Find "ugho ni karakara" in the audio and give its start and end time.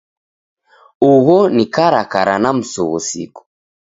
1.01-2.35